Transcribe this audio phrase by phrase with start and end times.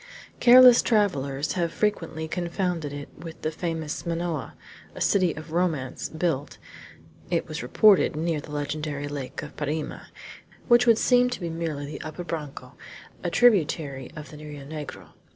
[0.39, 4.55] Careless travelers have frequently confounded it with the famous Manoa,
[4.95, 6.57] a city of romance, built,
[7.29, 10.07] it was reported, near the legendary lake of Parima
[10.67, 12.75] which would seem to be merely the Upper Branco,
[13.23, 15.09] a tributary of the Rio Negro.